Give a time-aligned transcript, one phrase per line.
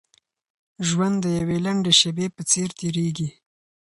[0.87, 3.29] ژوند د يوې لنډې شېبې په څېر تېرېږي.